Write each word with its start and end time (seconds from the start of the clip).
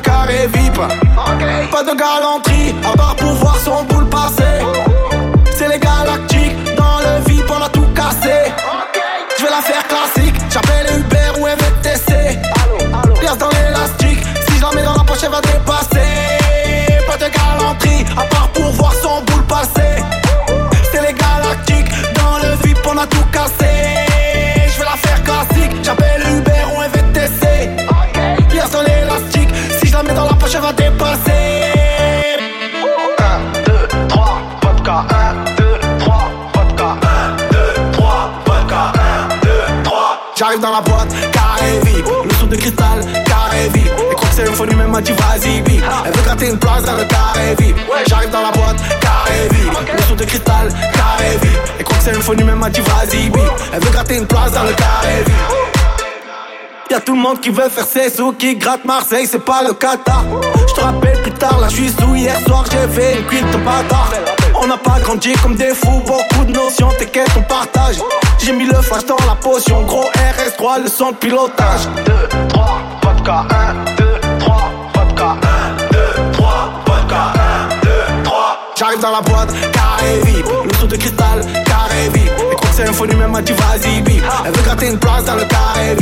le 0.00 0.02
carré 0.02 0.46
VIP. 0.46 0.76
Pas 1.70 1.82
de 1.82 1.96
galanterie, 1.96 2.74
à 2.84 2.96
part 2.96 3.16
pour 3.16 3.32
voir 3.34 3.56
son 3.56 3.84
boule 3.84 4.08
passer. 4.08 4.89
J'arrive 40.50 40.62
dans 40.64 40.72
la 40.72 40.80
boîte, 40.80 41.14
carré 41.30 41.78
vip, 41.84 42.04
le 42.24 42.34
son 42.34 42.46
de 42.46 42.56
cristal, 42.56 43.06
carré 43.24 43.68
vip. 43.72 43.86
Elle 43.86 44.16
croit 44.16 44.28
que 44.30 44.34
c'est 44.34 44.46
une 44.48 44.54
folie, 44.56 44.74
même 44.74 44.90
m'a 44.90 45.00
dit 45.00 45.12
vas-y 45.12 45.62
vip. 45.62 45.84
Elle 46.04 46.12
veut 46.12 46.22
gratter 46.24 46.48
une 46.48 46.58
place 46.58 46.82
dans 46.82 46.96
le 46.96 47.04
carré 47.04 47.54
vip. 47.56 47.76
J'arrive 48.08 48.30
dans 48.30 48.42
la 48.42 48.50
boîte, 48.50 48.76
carré 49.00 49.48
vip, 49.52 49.72
le 49.96 50.02
son 50.02 50.16
de 50.16 50.24
cristal, 50.24 50.68
carré 50.92 51.36
vip. 51.40 51.60
Elle 51.78 51.84
croit 51.84 51.98
que 51.98 52.02
c'est 52.02 52.14
une 52.16 52.22
folie, 52.22 52.42
même 52.42 52.58
m'a 52.58 52.68
dit 52.68 52.80
vas-y 52.80 53.26
vip. 53.26 53.36
Elle 53.72 53.80
veut 53.80 53.90
gratter 53.92 54.16
une 54.16 54.26
place 54.26 54.50
dans 54.50 54.64
le 54.64 54.72
carré 54.72 55.22
vip. 55.24 55.69
Y'a 56.90 56.98
tout 56.98 57.14
le 57.14 57.20
monde 57.20 57.38
qui 57.40 57.50
veut 57.50 57.68
faire 57.68 57.84
ses 57.84 58.10
sous, 58.10 58.32
qui 58.32 58.56
gratte 58.56 58.84
Marseille, 58.84 59.24
c'est 59.24 59.44
pas 59.44 59.62
le 59.62 59.74
Qatar. 59.74 60.24
Je 60.68 60.74
te 60.74 60.80
rappelle 60.80 61.22
plus 61.22 61.30
tard, 61.30 61.60
là 61.60 61.68
je 61.68 61.76
suis 61.76 61.88
sous, 61.90 62.16
hier 62.16 62.36
soir 62.40 62.64
j'ai 62.68 62.88
fait 62.92 63.18
une 63.18 63.26
cuite 63.26 63.48
de 63.52 63.58
bâtard. 63.58 64.10
On 64.60 64.66
n'a 64.66 64.76
pas 64.76 64.98
grandi 64.98 65.32
comme 65.34 65.54
des 65.54 65.72
fous, 65.72 66.02
beaucoup 66.04 66.44
de 66.44 66.50
notions, 66.50 66.88
t'inquiète, 66.98 67.30
on 67.38 67.42
partage. 67.42 67.98
J'ai 68.38 68.52
mis 68.52 68.64
le 68.64 68.74
flash 68.82 69.04
dans 69.04 69.16
la 69.24 69.36
potion, 69.36 69.82
gros 69.82 70.02
RS3, 70.02 70.82
le 70.82 70.88
son 70.88 71.12
de 71.12 71.16
pilotage. 71.16 71.86
2, 72.04 72.12
3, 72.48 72.82
vodka, 73.04 73.46
1, 73.50 73.94
2, 73.94 74.04
3, 74.40 74.56
vodka, 74.92 75.36
1, 75.42 75.92
2, 75.92 76.32
3, 76.32 76.72
vodka, 76.86 77.32
1, 77.70 77.84
2, 77.84 78.22
3. 78.24 78.74
J'arrive 78.76 79.00
dans 79.00 79.12
la 79.12 79.20
boîte, 79.20 79.54
carré 79.70 80.20
vip, 80.24 80.46
le 80.64 80.74
son 80.74 80.86
de 80.86 80.96
cristal, 80.96 81.40
carré 81.66 82.08
vip. 82.12 82.39
C'est 82.80 82.88
un 82.88 82.92
faux 82.94 83.06
même 83.06 83.30
m'a 83.30 83.42
dit 83.42 83.52
vas-y. 83.52 83.98
Elle 83.98 84.52
veut 84.52 84.62
gratter 84.62 84.86
une 84.86 84.98
place 84.98 85.22
dans 85.26 85.34
le 85.34 85.44
carré. 85.44 85.94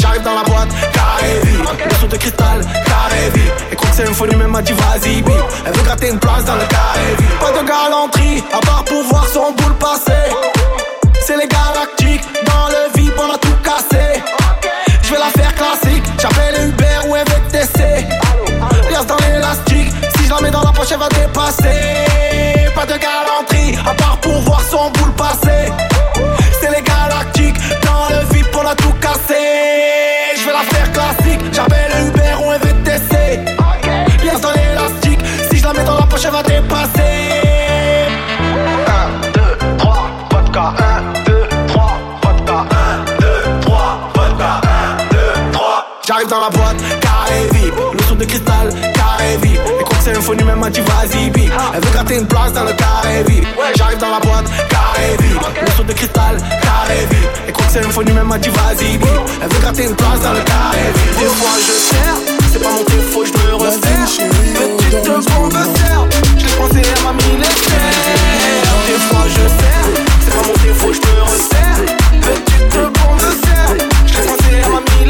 J'arrive 0.00 0.22
dans 0.22 0.34
la 0.34 0.42
boîte, 0.44 0.70
carré 0.94 1.42
le 1.44 1.94
son 2.00 2.06
de 2.06 2.16
cristal, 2.16 2.62
carré 2.86 3.28
vip. 3.34 3.52
Elle 3.70 3.76
croit 3.76 3.90
que 3.90 3.96
c'est 3.96 4.08
un 4.08 4.14
faux 4.14 4.24
même 4.24 4.50
m'a 4.50 4.62
dit 4.62 4.72
vas-y. 4.72 5.18
Elle 5.18 5.72
veut 5.74 5.82
gratter 5.82 6.08
une 6.08 6.18
place 6.18 6.42
dans 6.46 6.54
le 6.54 6.64
carré. 6.64 7.16
Pas 7.38 7.52
de 7.52 7.66
galanterie, 7.68 8.42
à 8.50 8.60
part 8.60 8.82
pour 8.84 9.02
voir 9.10 9.26
son 9.28 9.52
boule 9.52 9.74
passer. 9.74 10.24
C'est 11.20 11.36
les 11.36 11.48
galactiques, 11.48 12.24
dans 12.46 12.68
le 12.68 12.98
vip 12.98 13.12
on 13.18 13.34
a 13.34 13.36
tout 13.36 13.56
cassé. 13.62 14.22
Je 15.02 15.12
vais 15.12 15.18
la 15.18 15.28
faire 15.38 15.54
classique, 15.54 16.04
j'appelle 16.18 16.66
Uber 16.66 17.08
ou 17.08 17.14
MTC. 17.14 18.06
Lias 18.90 19.04
dans 19.04 19.18
l'élastique, 19.18 19.92
si 20.16 20.24
je 20.24 20.30
la 20.30 20.40
mets 20.40 20.50
dans 20.50 20.62
la 20.62 20.72
poche 20.72 20.92
elle 20.92 20.98
va 20.98 21.10
dépasser. 21.10 22.70
Pas 22.74 22.86
de 22.86 22.94
galanterie, 22.94 23.78
à 23.86 23.92
part 23.92 24.16
pour 24.22 24.40
voir 24.40 24.62
son 24.62 24.90
boule 24.92 25.12
passer. 25.12 25.91
Je 36.22 36.28
la 36.28 36.30
mets 36.30 36.30
dans 36.30 36.30
la 36.30 36.30
poche 36.30 36.30
elle 36.30 36.30
va 36.30 36.42
dépasser. 36.42 38.12
1, 38.86 39.30
2, 39.32 39.40
3, 39.78 40.10
vodka, 40.30 40.74
1, 40.78 41.22
2, 41.24 41.48
3, 41.68 41.98
vodka, 42.22 42.66
1, 42.70 43.20
2, 43.20 43.26
3, 43.60 44.10
vodka, 44.14 44.60
1, 44.62 45.10
2, 45.10 45.18
3. 45.52 45.86
J'arrive 46.06 46.28
dans 46.28 46.40
la 46.40 46.50
boîte, 46.50 46.76
carré 47.00 47.48
vip, 47.52 47.74
le 47.92 48.02
son 48.04 48.14
de 48.14 48.24
cristal, 48.24 48.70
carré 48.94 49.36
vip. 49.42 49.60
Que 49.88 49.96
c'est 50.00 50.16
un 50.16 50.20
faux 50.20 50.34
même 50.34 50.58
m'a 50.58 50.70
dit 50.70 50.80
vas-y 50.80 51.30
vip. 51.30 51.52
Elle 51.74 51.80
veut 51.80 51.90
gratter 51.92 52.18
une 52.18 52.26
place 52.26 52.52
dans 52.52 52.64
le 52.64 52.72
carré 52.72 53.24
vip. 53.26 53.46
J'arrive 53.76 53.98
dans 53.98 54.10
la 54.10 54.20
boîte, 54.20 54.46
carré 54.68 55.16
vip, 55.20 55.40
le 55.60 55.70
son 55.72 55.82
de 55.84 55.92
cristal, 55.92 56.36
carré 56.62 57.06
vip. 57.10 57.52
Que 57.52 57.62
c'est 57.68 57.84
un 57.84 57.90
faux 57.90 58.04
même 58.04 58.28
m'a 58.28 58.38
dit 58.38 58.50
vas-y 58.50 58.96
vip. 58.96 59.06
Elle 59.42 59.48
veut 59.48 59.60
gratter 59.60 59.84
une 59.84 59.96
place 59.96 60.20
dans 60.20 60.32
le 60.32 60.40
carré 60.40 60.92
vip. 60.94 61.18
Des 61.18 61.26
fois 61.26 61.56
je 61.58 61.72
sers, 61.72 62.31
c'est 62.52 62.62
pas 62.62 62.68
mon 62.70 62.84
faut 63.00 63.24
je 63.24 63.32
me 63.32 63.54
resserre. 63.54 64.06
Petite 64.06 65.04
bombe 65.04 65.52
serre, 65.52 66.06
je 66.36 66.44
l'ai 66.44 66.52
pensé, 66.52 66.82
elle 66.84 67.02
m'a 67.02 67.12
serres. 67.40 67.98
Des 68.86 69.00
fois 69.08 69.24
je 69.26 69.44
sers, 69.58 69.86
c'est 70.20 70.34
pas 70.34 70.42
mon 70.46 70.56
défaut, 70.62 70.92
je 70.92 71.00
me 71.00 71.22
resserre. 71.22 71.78
Petite 72.20 72.74
bombe 72.74 73.20
serre, 73.42 73.72
je 74.06 74.14
l'ai 74.14 74.26
pensé, 74.26 74.48
elle 74.62 74.70
m'a 74.70 74.80
mis 74.80 75.04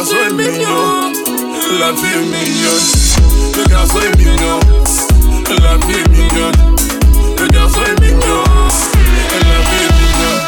garçon 0.00 0.16
est 0.16 0.32
mignon, 0.32 1.12
la 1.78 1.92
fille 1.94 2.16
est 2.16 2.24
mignonne. 2.24 2.88
Le 3.54 3.62
garçon 3.68 3.98
est 4.00 4.16
mignon, 4.16 4.58
la 5.48 5.74
fille 5.84 6.00
est 6.00 6.08
mignonne. 6.08 6.58
Le 7.38 7.46
garçon 7.48 7.80
est 7.86 8.00
mignon, 8.00 8.42
la 9.30 9.58
fille 9.68 9.84
est 9.84 9.92
mignonne. 10.00 10.44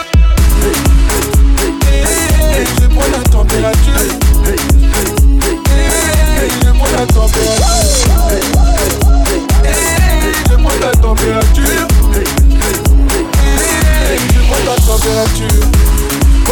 Hey, 2.54 2.64
je 2.80 2.86
prends 2.86 3.10
la 3.12 3.22
température. 3.30 4.00
Hey, 6.41 6.50
je 6.64 6.70
prends 6.72 6.92
la 6.98 7.04
température. 7.06 8.20
Hey, 8.30 8.41
je 10.48 10.54
prends 10.54 10.78
la 10.80 10.92
température. 10.92 11.86
Hey, 14.08 14.18
je 14.32 14.41
prends 14.48 14.64
la 14.64 14.76
température. 14.76 16.01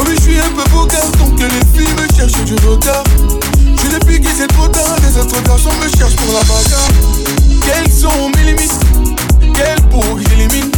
Oh 0.00 0.05
oui, 0.06 0.15
je 0.16 0.22
suis 0.22 0.38
un 0.38 0.49
peu 0.56 0.65
beau 0.71 0.87
garçon 0.87 1.31
que 1.37 1.43
les 1.43 1.61
filles 1.77 1.94
me 1.94 2.16
cherchent 2.16 2.44
du 2.44 2.55
regard. 2.66 3.05
Je 3.77 3.91
l'ai 3.91 3.99
piqué, 3.99 4.28
c'est 4.34 4.47
trop 4.47 4.66
tard. 4.66 4.97
Les 5.03 5.21
autres 5.21 5.43
garçons 5.43 5.69
me 5.83 5.88
cherchent 5.94 6.16
pour 6.16 6.33
la 6.33 6.41
bagarre. 6.41 6.88
Quelles 7.62 7.93
sont 7.93 8.31
mes 8.34 8.44
limites? 8.44 8.72
Quelles 9.54 9.83
pour 9.91 10.03
que 10.16 10.22
j'élimine 10.30 10.71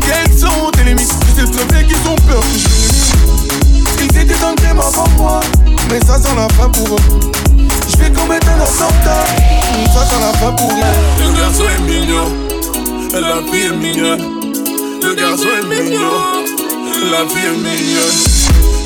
Quelles 0.00 0.38
sont 0.38 0.70
tes 0.72 0.84
limites? 0.84 1.12
Je 1.36 1.42
sais 1.42 1.50
très 1.50 1.64
bien 1.66 1.82
qu'ils 1.84 2.08
ont 2.08 2.16
peur 2.26 2.40
que 2.40 2.58
je 2.58 2.68
m'élimine. 2.68 4.10
Ils 4.10 4.18
étaient 4.22 4.40
dans 4.40 4.50
le 4.50 4.62
game 4.62 4.80
avant 4.80 5.08
moi, 5.18 5.40
mais 5.90 6.00
ça 6.00 6.16
sent 6.16 6.34
la 6.34 6.48
fin 6.54 6.70
pour 6.70 6.96
eux. 6.96 7.30
Je 7.90 7.96
vais 7.98 8.10
commettre 8.10 8.46
un 8.48 8.60
attentat, 8.60 9.26
ça 9.92 10.06
sent 10.06 10.20
la 10.20 10.32
fin 10.38 10.52
pour 10.52 10.70
eux. 10.70 11.24
Le 11.24 11.38
garçon 11.38 11.64
est 11.76 11.82
mignon, 11.82 12.32
la 13.12 13.52
fille 13.52 13.66
est 13.66 13.76
mignonne. 13.76 14.22
Le 15.02 15.14
garçon 15.14 15.48
est 15.60 15.66
mignon, 15.66 16.46
la 17.10 17.28
fille 17.28 17.44
est 17.44 17.58
mignonne. 17.58 18.35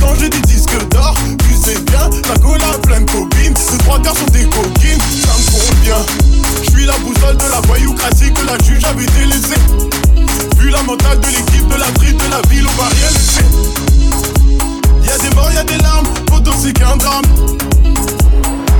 quand 0.00 0.14
je 0.20 0.26
dis 0.26 0.40
disque 0.42 0.76
d'or, 0.90 1.14
tu 1.38 1.54
sais 1.54 1.78
bien, 1.80 2.10
ta 2.22 2.34
gola 2.38 2.66
plein 2.82 3.00
de 3.00 3.10
copines, 3.10 3.54
ces 3.56 3.78
trois 3.78 4.00
quarts 4.00 4.16
sont 4.16 4.32
des 4.32 4.44
coquines, 4.44 5.00
ça 5.24 5.34
me 5.38 5.44
convient. 5.52 6.04
Je 6.64 6.70
suis 6.70 6.86
la 6.86 6.96
boussole 6.98 7.36
de 7.36 7.50
la 7.50 7.60
voyoucratie 7.66 8.32
que 8.32 8.46
la 8.46 8.58
juge 8.64 8.84
avait 8.84 9.06
délaissée. 9.18 9.60
Vu 10.58 10.70
la 10.70 10.82
mentale 10.82 11.20
de 11.20 11.26
l'équipe 11.26 11.68
de 11.68 11.76
la 11.76 11.86
tripe 11.92 12.16
de 12.16 12.30
la 12.30 12.40
ville, 12.48 12.66
on 12.66 12.82
va 12.82 12.88
rien 12.88 13.10
laisser. 13.10 13.44
Y'a 15.06 15.18
des 15.18 15.34
morts, 15.34 15.52
y'a 15.52 15.64
des 15.64 15.78
larmes, 15.78 16.06
pourtant 16.26 16.52
c'est 16.60 16.72
qu'un 16.72 16.96
drame. 16.96 17.24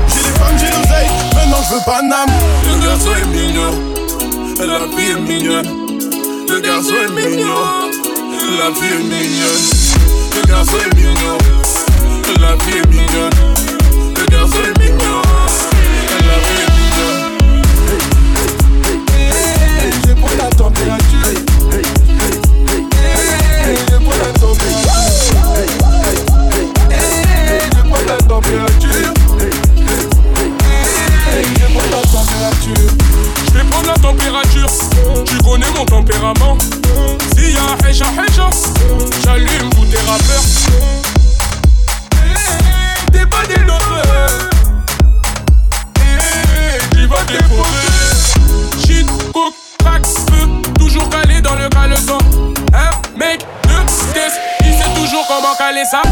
J'ai 0.08 0.22
les 0.22 0.34
femmes, 0.38 0.56
j'ai 0.58 0.70
l'oseille, 0.70 1.10
maintenant 1.34 1.62
je 1.68 1.74
veux 1.74 1.84
pas 1.84 2.00
d'âme. 2.02 2.32
Le 2.64 2.86
garçon 2.86 3.10
est 3.22 3.26
mignon, 3.36 3.72
la 4.58 4.96
fille 4.96 5.10
est 5.10 5.20
mignonne. 5.20 5.68
Le 6.48 6.60
garçon 6.60 6.94
est 7.04 7.28
mignon, 7.28 7.54
la 8.58 8.74
fille 8.74 8.92
est 8.92 9.02
mignonne. 9.02 9.75
Le 10.36 10.42
garçon 10.46 10.76
est 10.76 10.94
mignon, 10.94 11.38
la 12.40 12.52
fille 12.62 12.78
est 12.78 12.86
mignonne. 12.88 13.32
Le 14.16 14.24
garçon 14.26 14.60
est 14.64 14.78
mignon, 14.78 15.22
la 16.26 16.36
fille 16.44 16.62
est 16.62 16.72
mignonne. 16.76 17.34
Hey, 19.80 19.90
j'ai 20.04 20.14
pour 20.14 20.30
la 20.36 20.48
température. 20.50 21.28
Hey, 21.72 21.84
pour 24.04 24.12
la 24.12 24.30
température. 24.38 25.10
Hey, 31.32 31.46
pour 31.72 31.86
la 31.90 32.02
température. 32.02 33.05
Je 33.56 33.62
vais 33.62 33.68
prendre 33.70 33.88
la 33.88 33.94
température, 33.94 34.68
tu 35.24 35.38
connais 35.38 35.70
mon 35.74 35.86
tempérament. 35.86 36.58
S'il 37.34 37.52
y 37.52 37.56
a 37.56 37.88
hecha 37.88 38.04
hecha, 38.04 38.50
j'allume 39.24 39.70
tous 39.70 39.86
tes 39.86 39.96
rappeurs. 39.96 40.42
T'es 43.10 43.24
pas 43.24 43.46
des 43.46 43.62
lovers, 43.64 44.50
tu 46.92 47.06
vas 47.06 47.24
décorer. 47.24 47.86
Shit, 48.86 49.06
coke, 49.32 49.54
crack, 49.78 50.04
feu, 50.04 50.48
toujours 50.78 51.08
calé 51.08 51.40
dans 51.40 51.54
le 51.54 51.70
caleçon. 51.70 52.18
Un 52.74 53.18
mec 53.18 53.40
de 53.64 54.12
test, 54.12 54.38
il 54.66 54.72
sait 54.74 55.00
toujours 55.00 55.26
comment 55.28 55.54
caler 55.56 55.84
ça. 55.90 56.02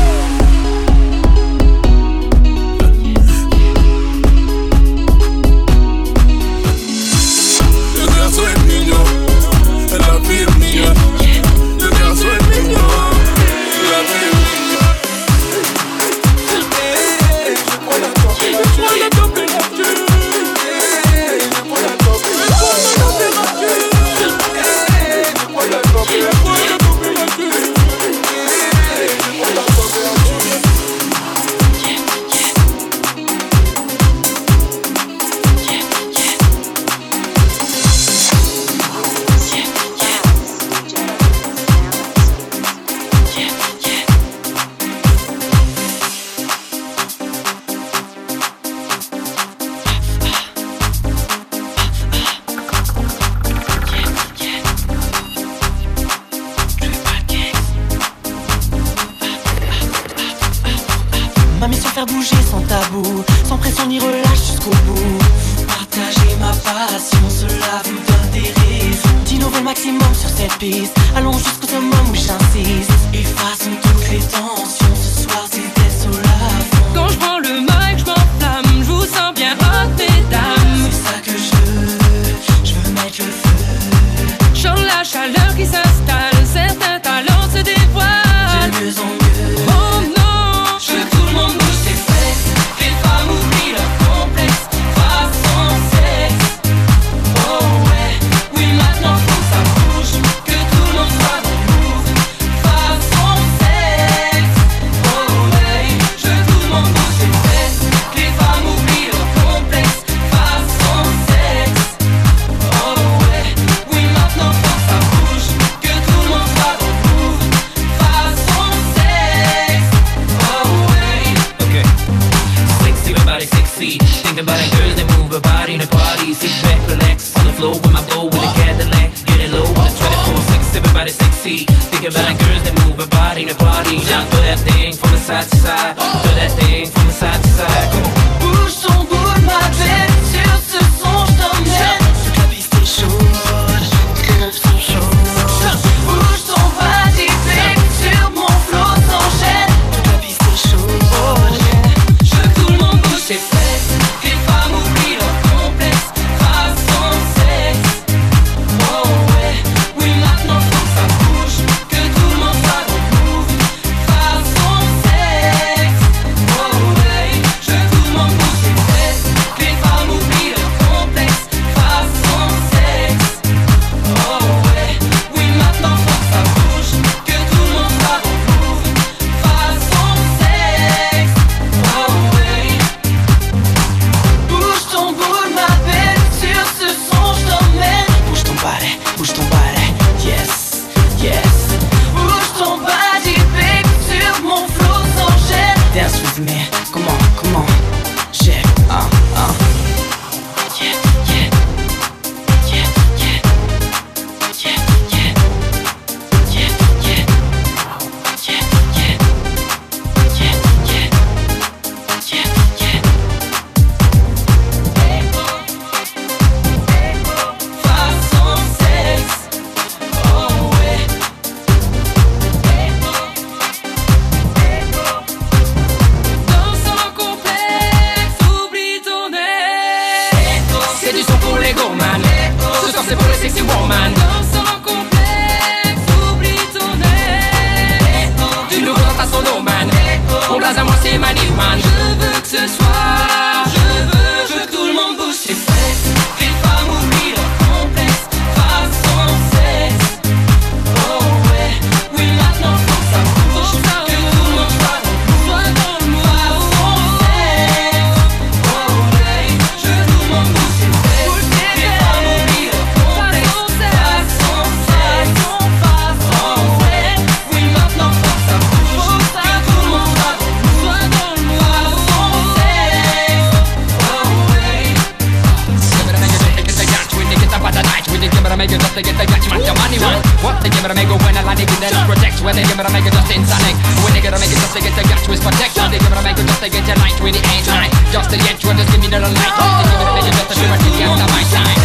they 278.94 279.02
get 279.02 279.18
their 279.18 279.26
catch, 279.26 279.50
man, 279.50 279.58
your 279.66 279.74
money 279.74 279.98
man 279.98 280.22
What 280.38 280.62
they 280.62 280.70
give 280.70 280.86
it 280.86 280.90
a 280.90 280.94
mega 280.94 281.18
when 281.18 281.34
a 281.34 281.42
laddie 281.42 281.66
with 281.66 281.82
their 281.82 281.90
protect? 282.06 282.38
When 282.46 282.54
they 282.54 282.62
give 282.62 282.78
it 282.78 282.86
I 282.86 282.90
make 282.94 283.06
it 283.06 283.12
just 283.12 283.26
insane? 283.26 283.76
When 284.06 284.14
they 284.14 284.22
get 284.22 284.30
a 284.30 284.38
mega 284.38 284.54
just 284.54 284.70
to 284.70 284.80
get 284.80 284.94
their 284.94 285.06
catch 285.10 285.26
with 285.26 285.42
protect? 285.42 285.74
When 285.74 285.90
they 285.90 285.98
give 285.98 286.14
it 286.14 286.18
a 286.18 286.22
mega 286.22 286.42
just 286.46 286.62
to 286.62 286.68
get 286.70 286.86
their 286.86 286.98
light 287.02 287.18
with 287.18 287.34
the 287.34 287.42
age 287.42 287.66
nine 287.66 287.90
Just 288.14 288.30
the 288.30 288.38
edge 288.46 288.62
when 288.62 288.78
just 288.78 288.90
give 288.94 289.02
me 289.02 289.10
the 289.10 289.18
light. 289.18 289.34
When 289.34 289.34
they 289.34 289.98
give 289.98 289.98
it 289.98 290.06
a 290.06 290.14
mega 290.14 290.30
just 290.30 290.46
to 290.46 290.54
shimmer 290.54 290.78
till 290.78 290.94
the 290.94 291.02
end 291.02 291.22
of 291.26 291.30
my 291.34 291.42
time 291.50 291.78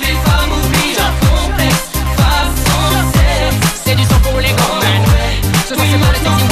Les 0.00 0.16
femmes 0.24 0.52
oublient 0.56 0.96
leur 0.96 1.12
complexe, 1.20 1.84
façon 2.16 2.80
c'est 3.12 3.52
C'est 3.84 3.96
du 3.96 4.04
sang 4.08 4.20
pour 4.24 4.40
les 4.40 4.52
grands 4.56 4.80
man. 4.80 5.04
Ce 5.68 5.74
soir 5.76 5.84
c'est 5.84 6.00
pour 6.00 6.12
les 6.16 6.22
sentiments 6.24 6.47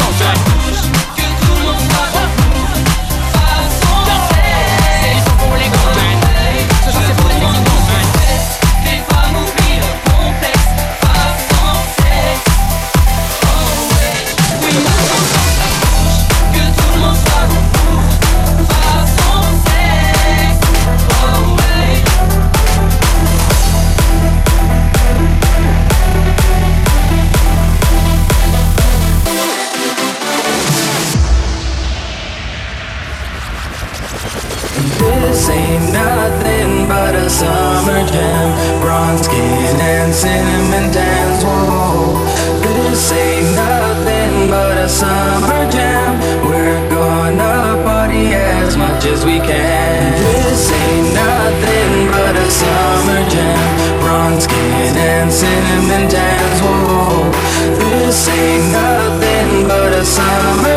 and 55.85 56.11
dance. 56.11 56.61
Whoa. 56.61 57.31
This 57.79 58.29
ain't 58.29 58.73
nothing 58.73 59.69
but 59.69 59.93
a 59.93 60.05
summer 60.05 60.76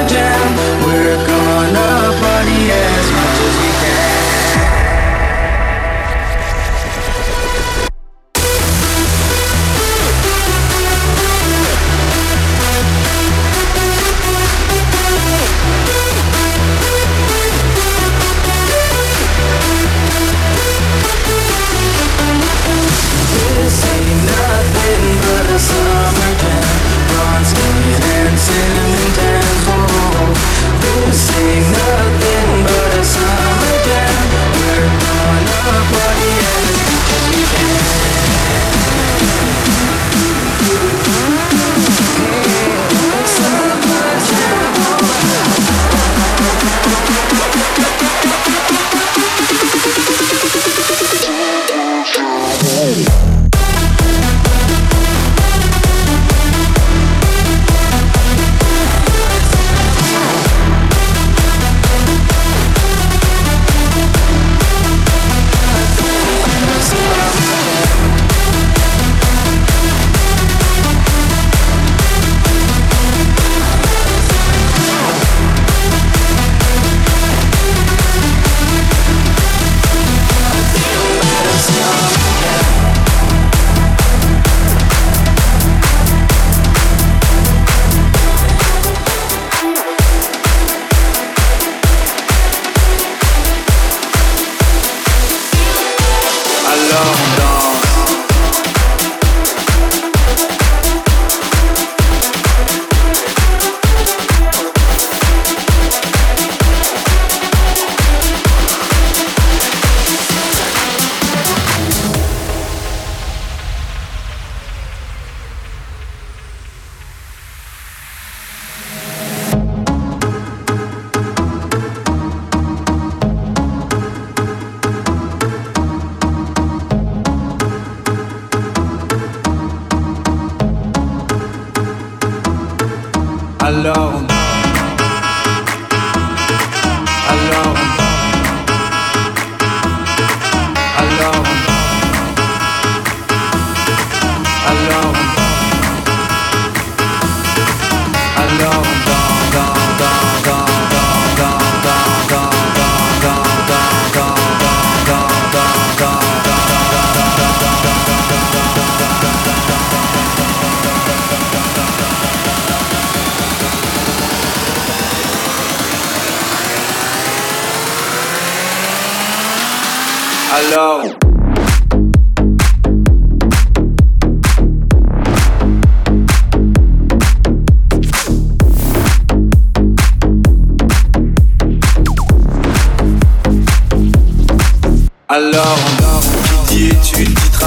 Alors, 185.31 185.98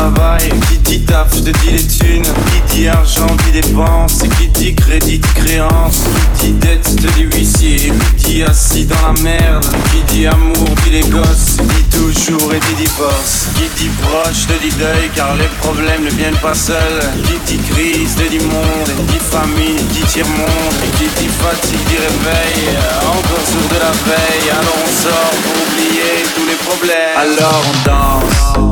travail, 0.02 0.50
qui 0.68 0.78
dit 0.78 1.00
taf, 1.00 1.28
je 1.34 1.40
te 1.42 1.50
dis 1.58 1.70
les 1.70 1.86
thunes, 1.86 2.26
qui 2.68 2.76
dit 2.76 2.88
argent, 2.88 3.26
dit 3.44 3.60
dépense, 3.60 4.18
qui 4.36 4.48
dit 4.48 4.74
crédit, 4.74 5.18
dit 5.18 5.34
créance, 5.34 6.00
qui 6.38 6.46
dit 6.46 6.52
dette, 6.54 6.88
je 6.90 7.06
te 7.06 7.12
dis 7.14 7.22
huissier, 7.22 7.92
qui 8.18 8.34
dit 8.34 8.42
assis 8.42 8.84
dans 8.84 9.02
la 9.06 9.22
merde, 9.22 9.64
qui 9.92 10.02
dit 10.12 10.26
amour, 10.26 10.68
dit 10.84 10.90
les 10.90 11.08
gosses, 11.08 11.56
dit 11.58 11.98
toujours 11.98 12.52
et 12.52 12.58
dit 12.58 12.82
divorce, 12.82 13.46
qui 13.54 13.66
dit 13.78 13.90
proche, 14.02 14.46
te 14.48 14.56
dit 14.64 14.74
deuil, 14.76 15.08
car 15.14 15.36
les 15.36 15.50
problèmes 15.60 16.04
ne 16.04 16.10
viennent 16.10 16.42
pas 16.42 16.54
seuls, 16.54 17.02
qui 17.46 17.56
dit 17.56 17.62
crise, 17.70 18.16
te 18.16 18.28
dit 18.28 18.42
monde, 18.42 18.90
dit 19.06 19.22
famille, 19.30 19.82
dit 19.92 20.06
tiers-monde, 20.12 20.76
et 20.82 20.90
qui 20.98 21.06
dit 21.20 21.30
fatigue, 21.38 21.86
dit 21.86 22.00
réveil, 22.02 22.74
encore 23.06 23.46
sourd 23.46 23.68
de 23.70 23.78
la 23.78 23.92
veille, 24.10 24.50
alors 24.50 24.78
on 24.82 24.92
sort 25.02 25.34
pour 25.44 25.56
oublier 25.62 26.26
tous 26.34 26.46
les 26.46 26.58
problèmes, 26.66 27.16
alors 27.16 27.62
on 27.70 27.88
danse 27.88 28.71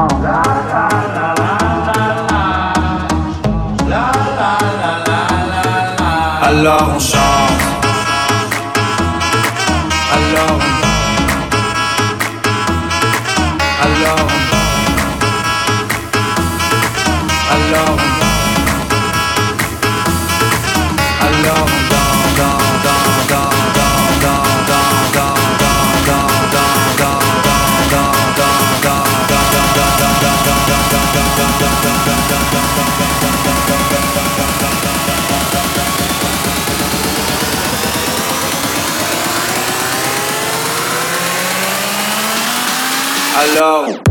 low. 43.55 44.01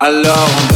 Alone. 0.00 0.67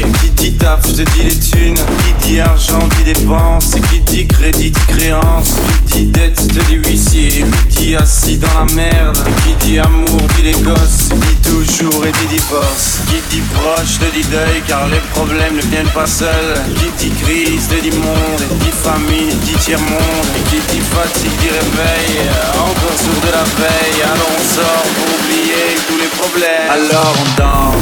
Qui 0.00 0.30
dit 0.30 0.52
taf, 0.52 0.80
je 0.86 1.02
te 1.02 1.10
dis 1.10 1.22
les 1.24 1.38
thunes, 1.38 1.74
qui 1.74 2.28
dit 2.28 2.40
argent, 2.40 2.88
dit 2.96 3.12
dépense, 3.12 3.74
qui 3.90 4.00
dit 4.00 4.26
crédit, 4.26 4.70
dit 4.70 4.80
créance, 4.88 5.52
qui 5.90 5.98
dit 5.98 6.06
dette, 6.06 6.36
te 6.36 6.60
dit 6.66 6.76
huissier, 6.76 7.44
qui 7.70 7.86
dit 7.86 7.96
assis 7.96 8.38
dans 8.38 8.54
la 8.58 8.74
merde, 8.74 9.18
qui 9.44 9.66
dit 9.66 9.78
amour, 9.78 10.20
dit 10.36 10.42
les 10.42 10.60
gosses, 10.62 11.08
dit 11.10 11.50
toujours 11.50 12.06
et 12.06 12.12
dit 12.12 12.36
divorce, 12.36 13.00
qui 13.08 13.20
dit 13.30 13.42
proche, 13.54 13.98
te 13.98 14.16
dit 14.16 14.26
deuil, 14.30 14.62
car 14.66 14.88
les 14.88 15.02
problèmes 15.14 15.56
ne 15.56 15.62
viennent 15.62 15.92
pas 15.94 16.06
seuls, 16.06 16.54
qui 16.78 17.08
dit 17.08 17.14
crise, 17.22 17.68
te 17.68 17.80
dit 17.82 17.96
monde, 17.96 18.42
dit 18.60 18.74
famille, 18.82 19.34
dit 19.44 19.58
tiers-monde, 19.64 20.28
qui 20.50 20.56
dit 20.72 20.82
fatigue, 20.92 21.36
dit 21.40 21.50
réveil, 21.50 22.30
encore 22.56 22.98
sourd 22.98 23.20
de 23.26 23.32
la 23.32 23.44
veille, 23.60 24.02
alors 24.04 24.30
on 24.38 24.44
sort 24.54 24.86
pour 24.96 25.08
oublier 25.18 25.76
tous 25.88 25.98
les 25.98 26.10
problèmes. 26.18 26.70
Alors 26.70 27.14
on 27.20 27.40
danse. 27.40 27.81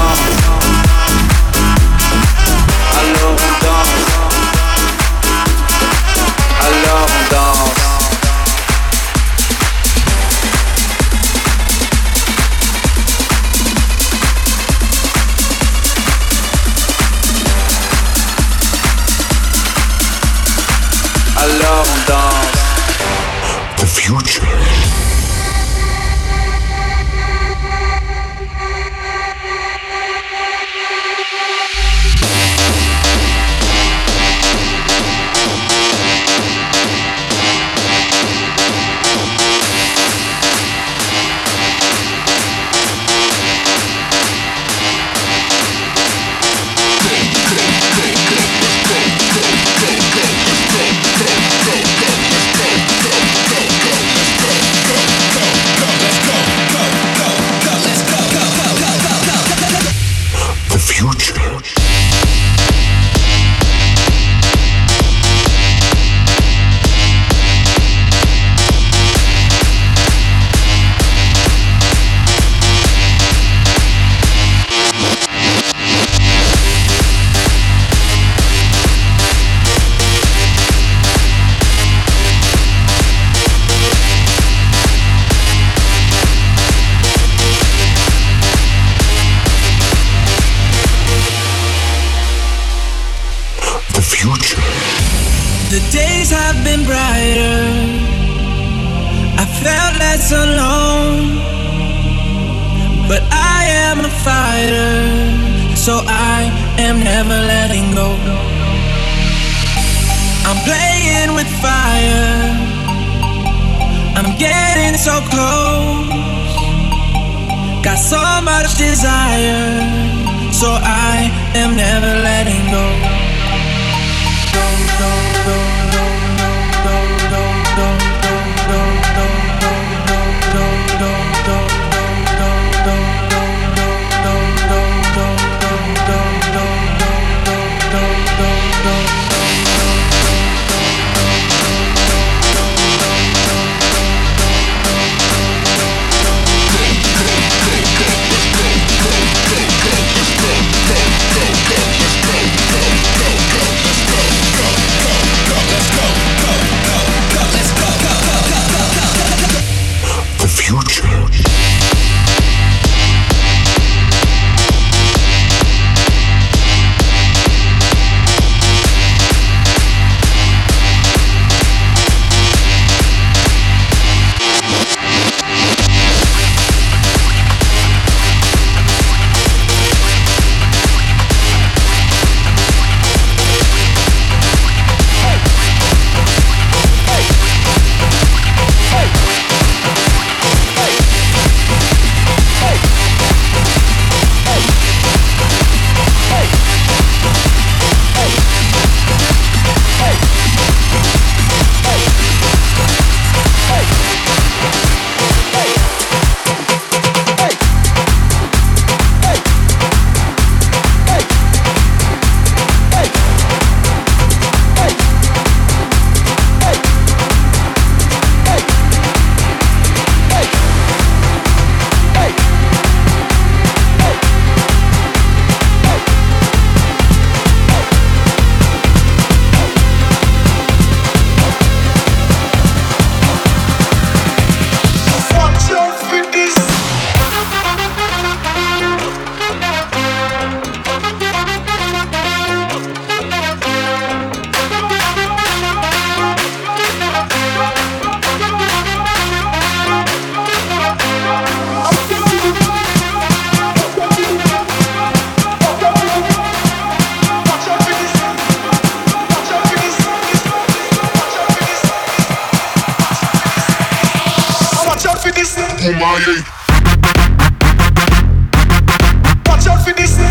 Watch 269.47 269.65
out 269.65 269.83
for 269.83 269.93
this. 269.93 270.30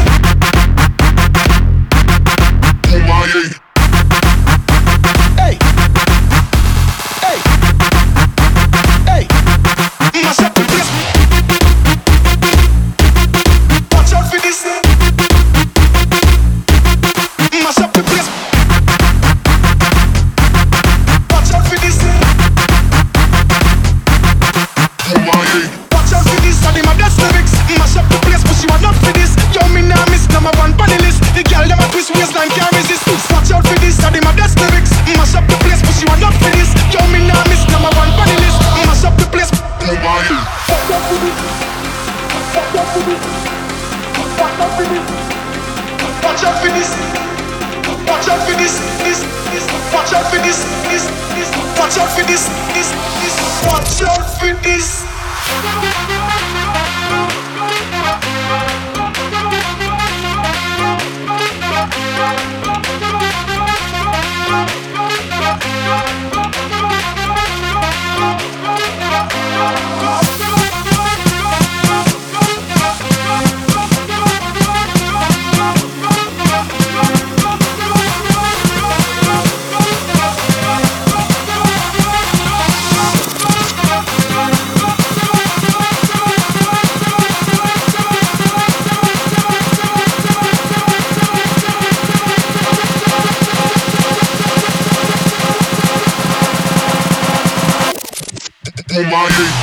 Monday. 99.31 99.60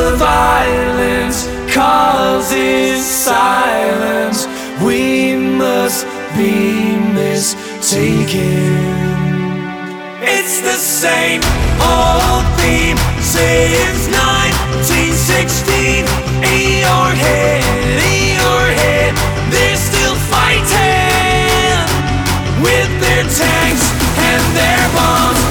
the 0.00 0.16
violence 0.16 1.46
causes 1.74 3.04
silence. 3.04 4.46
We 4.82 5.36
must 5.36 6.06
be 6.36 6.96
mistaken. 7.22 8.78
It's 10.22 10.60
the 10.68 10.78
same 11.04 11.42
old 11.92 12.44
theme 12.58 12.98
since 13.20 14.00
1916. 14.08 16.08
In 16.54 16.64
your 16.86 17.08
head, 17.24 17.62
in 18.08 18.22
your 18.40 18.64
head, 18.80 19.12
they're 19.52 19.80
still 19.88 20.16
fighting 20.32 21.84
with 22.64 22.90
their 23.04 23.24
tanks 23.40 23.86
and 24.28 24.42
their 24.56 24.84
bombs. 24.96 25.49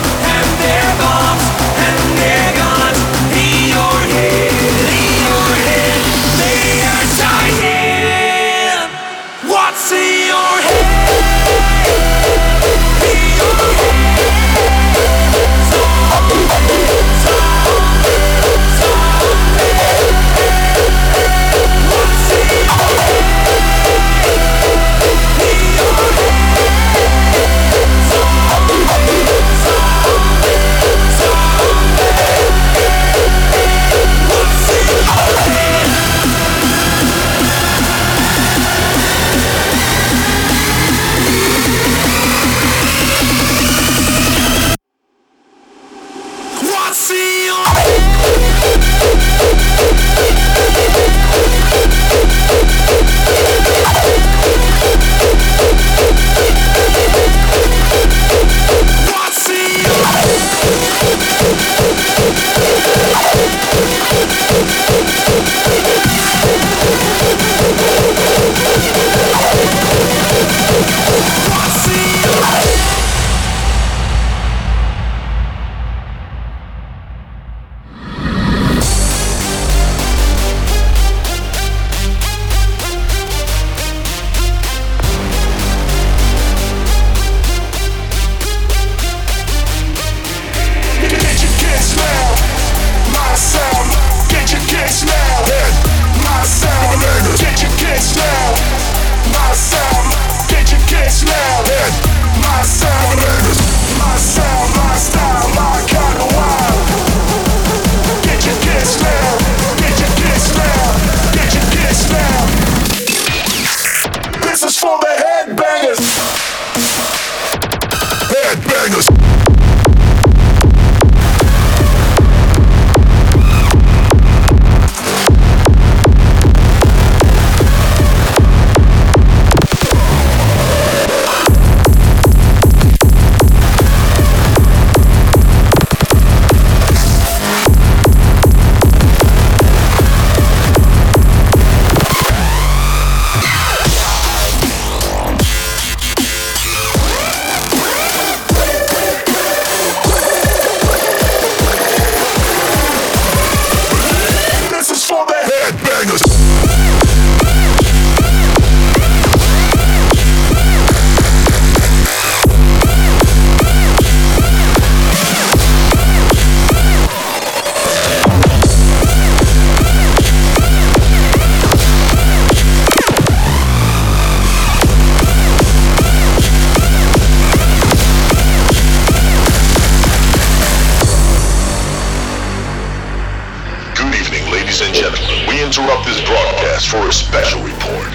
interrupt 185.70 186.02
this 186.02 186.18
broadcast 186.26 186.90
for 186.90 186.98
a 187.06 187.14
special 187.14 187.62
report. 187.62 188.10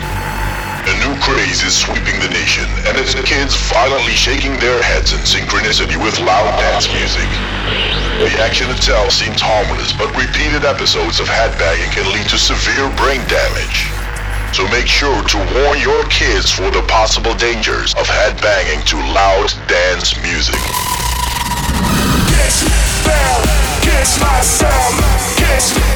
A 0.91 0.95
new 1.07 1.15
craze 1.23 1.63
is 1.63 1.71
sweeping 1.71 2.19
the 2.19 2.27
nation, 2.35 2.67
and 2.83 2.99
it's 2.99 3.15
kids 3.23 3.55
violently 3.71 4.19
shaking 4.19 4.59
their 4.59 4.83
heads 4.83 5.15
in 5.15 5.23
synchronicity 5.23 5.95
with 6.03 6.19
loud 6.19 6.51
dance 6.59 6.91
music. 6.91 7.31
The 8.19 8.43
action 8.43 8.67
itself 8.75 9.15
seems 9.15 9.39
harmless, 9.39 9.95
but 9.95 10.11
repeated 10.19 10.67
episodes 10.67 11.23
of 11.23 11.31
hatbagging 11.31 11.95
can 11.95 12.11
lead 12.11 12.27
to 12.35 12.39
severe 12.43 12.91
brain 12.99 13.23
damage. 13.31 13.87
So 14.51 14.67
make 14.75 14.91
sure 14.91 15.23
to 15.23 15.39
warn 15.55 15.79
your 15.79 16.03
kids 16.11 16.51
for 16.51 16.67
the 16.75 16.83
possible 16.91 17.39
dangers 17.39 17.95
of 17.95 18.11
headbanging 18.11 18.83
to 18.91 18.99
loud 19.15 19.55
dance 19.71 20.19
music. 20.27 20.59
Catch 22.35 22.67
me 22.67 22.75
kiss 23.87 24.19
myself, 24.19 24.91
kiss 25.39 25.79
me. 25.79 25.95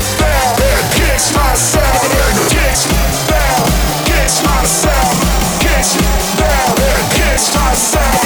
Kicks 1.18 1.34
myself, 1.34 1.98
kicks 2.46 2.86
down, 3.26 3.66
kicks 4.06 4.38
myself, 4.46 5.18
kicks 5.58 5.98
down, 6.38 6.78
kicks 7.10 7.50
myself, 7.58 8.22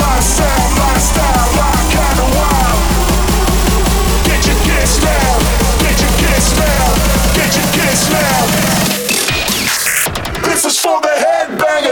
myself, 0.00 0.72
my 0.80 0.96
style, 0.96 1.52
my 1.52 1.68
kind 1.92 2.18
of 2.24 2.32
wild. 2.32 2.80
Get 4.24 4.40
your 4.48 4.56
kicks 4.64 4.96
down, 5.04 5.36
get 5.84 6.00
your 6.00 6.14
kicks 6.16 6.56
down, 6.56 6.96
get 7.36 7.52
your 7.52 7.68
kicks 7.76 8.08
down. 8.08 8.48
This 10.48 10.64
is 10.64 10.78
for 10.80 10.98
the 11.02 11.12
headbanger. 11.12 11.87